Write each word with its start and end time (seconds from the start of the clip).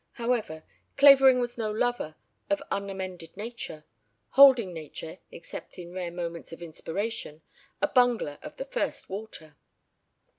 However, 0.13 0.63
Clavering 0.97 1.39
was 1.39 1.59
no 1.59 1.69
lover 1.71 2.15
of 2.49 2.59
unamended 2.71 3.37
nature, 3.37 3.85
holding 4.29 4.73
nature, 4.73 5.19
except 5.31 5.77
in 5.77 5.93
rare 5.93 6.09
moments 6.09 6.51
of 6.51 6.59
inspiration, 6.63 7.43
a 7.83 7.87
bungler 7.87 8.39
of 8.41 8.57
the 8.57 8.65
first 8.65 9.11
water. 9.11 9.57